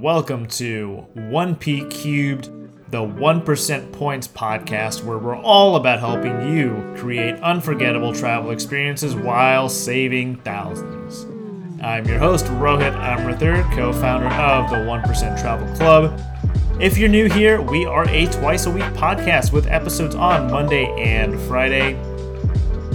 [0.00, 2.50] Welcome to 1P Cubed,
[2.88, 9.68] the 1% Points podcast, where we're all about helping you create unforgettable travel experiences while
[9.68, 11.24] saving thousands.
[11.82, 16.20] I'm your host, Rohit Amrathur, co founder of the 1% Travel Club.
[16.80, 20.86] If you're new here, we are a twice a week podcast with episodes on Monday
[20.96, 21.96] and Friday.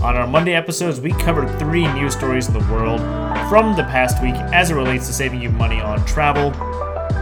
[0.02, 3.02] On our Monday episodes, we covered three news stories in the world
[3.50, 6.54] from the past week as it relates to saving you money on travel.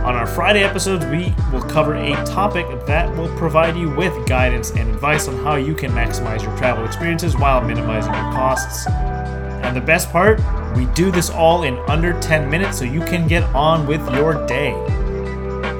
[0.04, 4.72] On our Friday episodes, we will cover a topic that will provide you with guidance
[4.72, 8.88] and advice on how you can maximize your travel experiences while minimizing your costs.
[8.88, 10.42] And the best part,
[10.76, 14.44] we do this all in under 10 minutes so you can get on with your
[14.48, 14.74] day.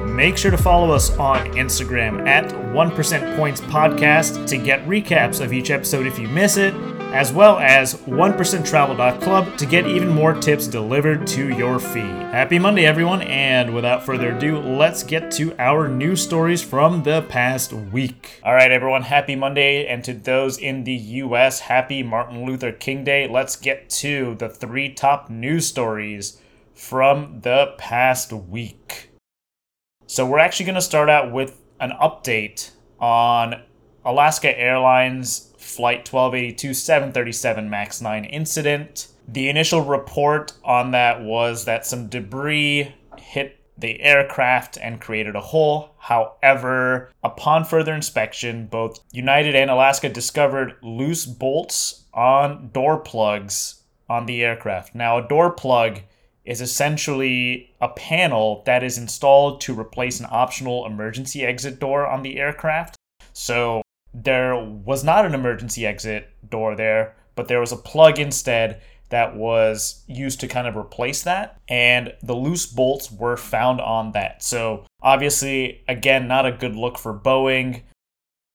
[0.06, 5.52] Make sure to follow us on Instagram at 1% Points Podcast to get recaps of
[5.52, 6.72] each episode if you miss it,
[7.12, 12.00] as well as 1%travel.club to get even more tips delivered to your feed.
[12.00, 17.20] Happy Monday, everyone, and without further ado, let's get to our news stories from the
[17.22, 18.40] past week.
[18.42, 23.04] All right, everyone, happy Monday, and to those in the US, happy Martin Luther King
[23.04, 23.28] Day.
[23.28, 26.40] Let's get to the three top news stories
[26.74, 29.10] from the past week.
[30.06, 33.62] So, we're actually going to start out with an update on
[34.04, 39.08] Alaska Airlines Flight 1282 737 MAX 9 incident.
[39.28, 45.40] The initial report on that was that some debris hit the aircraft and created a
[45.40, 45.94] hole.
[45.98, 54.26] However, upon further inspection, both United and Alaska discovered loose bolts on door plugs on
[54.26, 54.94] the aircraft.
[54.94, 56.00] Now, a door plug
[56.44, 62.22] is essentially a panel that is installed to replace an optional emergency exit door on
[62.22, 62.96] the aircraft.
[63.32, 63.82] So
[64.14, 69.36] there was not an emergency exit door there, but there was a plug instead that
[69.36, 71.60] was used to kind of replace that.
[71.68, 74.42] And the loose bolts were found on that.
[74.42, 77.82] So, obviously, again, not a good look for Boeing.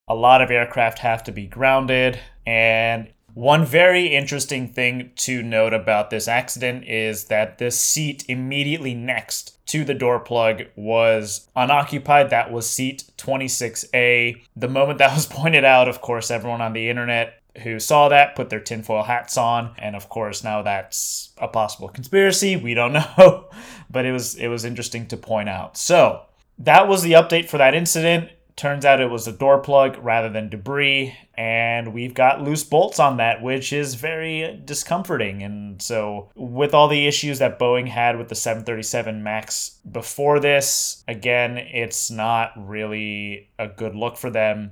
[0.07, 2.19] A lot of aircraft have to be grounded.
[2.45, 8.95] And one very interesting thing to note about this accident is that the seat immediately
[8.95, 12.31] next to the door plug was unoccupied.
[12.31, 14.41] That was seat 26A.
[14.55, 18.35] The moment that was pointed out, of course, everyone on the internet who saw that
[18.35, 19.75] put their tinfoil hats on.
[19.77, 22.55] And of course now that's a possible conspiracy.
[22.55, 23.49] We don't know.
[23.87, 25.77] But it was it was interesting to point out.
[25.77, 26.23] So
[26.57, 30.29] that was the update for that incident Turns out it was a door plug rather
[30.29, 35.43] than debris, and we've got loose bolts on that, which is very discomforting.
[35.43, 41.03] And so, with all the issues that Boeing had with the 737 MAX before this,
[41.07, 44.71] again, it's not really a good look for them.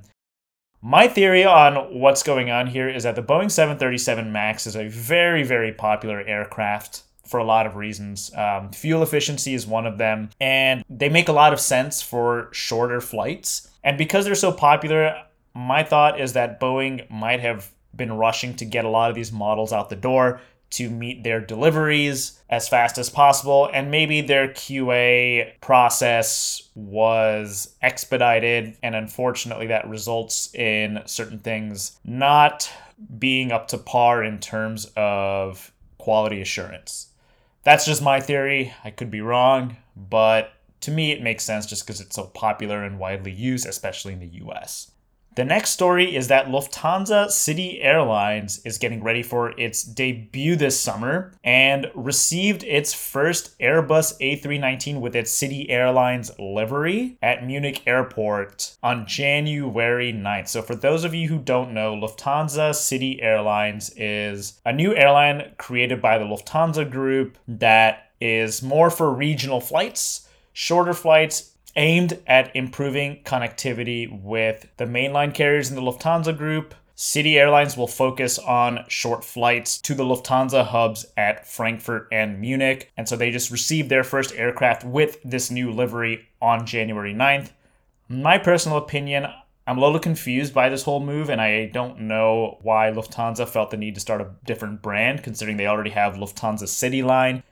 [0.82, 4.88] My theory on what's going on here is that the Boeing 737 MAX is a
[4.88, 8.32] very, very popular aircraft for a lot of reasons.
[8.34, 12.48] Um, fuel efficiency is one of them, and they make a lot of sense for
[12.52, 13.68] shorter flights.
[13.86, 15.22] And because they're so popular,
[15.54, 19.30] my thought is that Boeing might have been rushing to get a lot of these
[19.30, 23.70] models out the door to meet their deliveries as fast as possible.
[23.72, 28.76] And maybe their QA process was expedited.
[28.82, 32.68] And unfortunately, that results in certain things not
[33.20, 37.12] being up to par in terms of quality assurance.
[37.62, 38.74] That's just my theory.
[38.82, 40.52] I could be wrong, but
[40.86, 44.20] to me, it makes sense just because it's so popular and widely used, especially in
[44.20, 44.92] the US.
[45.34, 50.78] The next story is that Lufthansa City Airlines is getting ready for its debut this
[50.78, 58.76] summer and received its first Airbus A319 with its City Airlines livery at Munich Airport
[58.80, 60.48] on January 9th.
[60.48, 65.50] So, for those of you who don't know, Lufthansa City Airlines is a new airline
[65.58, 70.25] created by the Lufthansa Group that is more for regional flights,
[70.58, 76.74] shorter flights, aimed at improving connectivity with the mainline carriers in the Lufthansa group.
[76.94, 82.90] City Airlines will focus on short flights to the Lufthansa hubs at Frankfurt and Munich.
[82.96, 87.50] And so they just received their first aircraft with this new livery on January 9th.
[88.08, 89.26] My personal opinion,
[89.66, 93.70] I'm a little confused by this whole move, and I don't know why Lufthansa felt
[93.70, 97.42] the need to start a different brand, considering they already have Lufthansa City Line.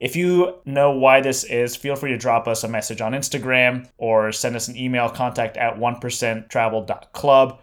[0.00, 3.88] If you know why this is, feel free to drop us a message on Instagram
[3.96, 7.60] or send us an email contact at 1percenttravel.club.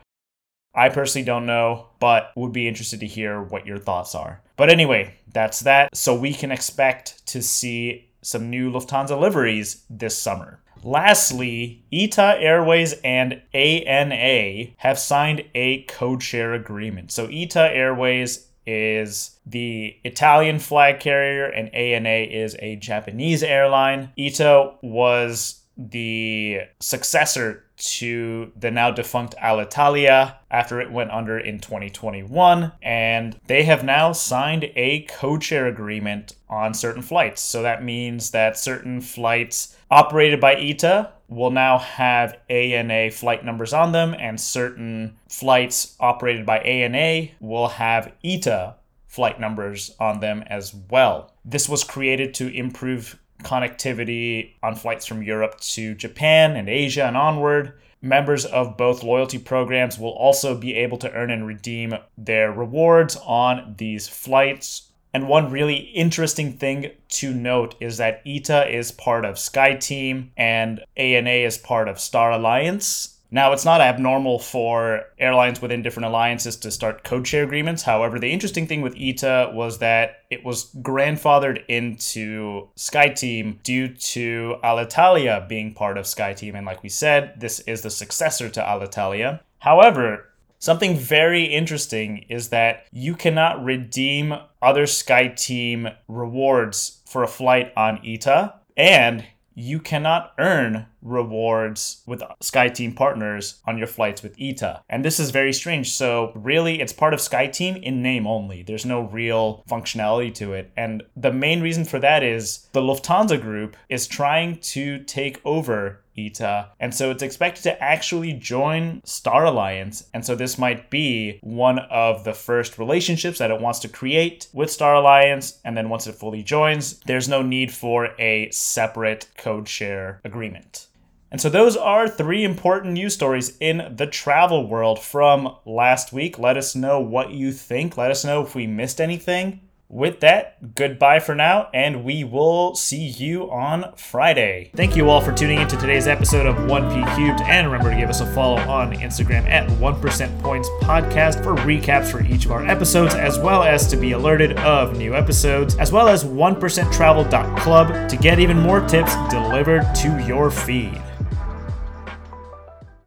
[0.73, 4.41] I personally don't know, but would be interested to hear what your thoughts are.
[4.55, 5.95] But anyway, that's that.
[5.95, 10.61] So we can expect to see some new Lufthansa liveries this summer.
[10.83, 17.11] Lastly, ITA Airways and ANA have signed a code share agreement.
[17.11, 24.11] So ITA Airways is the Italian flag carrier, and ANA is a Japanese airline.
[24.17, 32.71] ITA was the successor to the now defunct Alitalia after it went under in 2021.
[32.81, 37.41] And they have now signed a code share agreement on certain flights.
[37.41, 43.73] So that means that certain flights operated by ITA will now have ANA flight numbers
[43.73, 48.75] on them, and certain flights operated by ANA will have ITA
[49.07, 51.33] flight numbers on them as well.
[51.43, 57.17] This was created to improve connectivity on flights from Europe to Japan and Asia and
[57.17, 57.73] onward.
[58.01, 63.15] Members of both loyalty programs will also be able to earn and redeem their rewards
[63.17, 64.90] on these flights.
[65.13, 70.81] And one really interesting thing to note is that ITA is part of SkyTeam and
[70.95, 73.17] ANA is part of Star Alliance.
[73.33, 77.81] Now, it's not abnormal for airlines within different alliances to start code share agreements.
[77.81, 84.57] However, the interesting thing with ITA was that it was grandfathered into SkyTeam due to
[84.65, 86.55] Alitalia being part of SkyTeam.
[86.55, 89.39] And like we said, this is the successor to Alitalia.
[89.59, 90.30] However,
[90.61, 97.99] Something very interesting is that you cannot redeem other SkyTeam rewards for a flight on
[98.05, 99.25] ITA, and
[99.55, 104.83] you cannot earn rewards with SkyTeam partners on your flights with ITA.
[104.87, 105.91] And this is very strange.
[105.91, 108.61] So, really, it's part of SkyTeam in name only.
[108.61, 110.71] There's no real functionality to it.
[110.77, 116.00] And the main reason for that is the Lufthansa group is trying to take over
[116.17, 116.67] ITA.
[116.79, 120.09] And so it's expected to actually join Star Alliance.
[120.13, 124.47] And so this might be one of the first relationships that it wants to create
[124.53, 125.59] with Star Alliance.
[125.63, 130.87] And then once it fully joins, there's no need for a separate code share agreement.
[131.31, 136.37] And so those are three important news stories in the travel world from last week.
[136.37, 137.97] Let us know what you think.
[137.97, 139.61] Let us know if we missed anything.
[139.93, 144.71] With that, goodbye for now, and we will see you on Friday.
[144.73, 148.09] Thank you all for tuning into today's episode of 1P Cubed, and remember to give
[148.09, 152.65] us a follow on Instagram at 1% Points Podcast for recaps for each of our
[152.65, 158.15] episodes, as well as to be alerted of new episodes, as well as 1%travel.club to
[158.15, 161.01] get even more tips delivered to your feed.